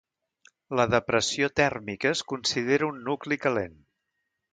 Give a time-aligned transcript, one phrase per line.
[0.79, 3.77] La depressió tèrmica es considera un nucli calent.